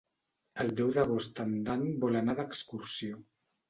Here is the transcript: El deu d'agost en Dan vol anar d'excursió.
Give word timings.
El 0.63 0.71
deu 0.79 0.89
d'agost 0.95 1.43
en 1.45 1.53
Dan 1.69 1.87
vol 2.07 2.21
anar 2.25 2.39
d'excursió. 2.43 3.27